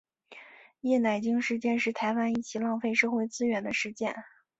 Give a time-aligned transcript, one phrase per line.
[0.79, 4.15] 叶乃菁事件是台湾一起浪费社会资源的事件。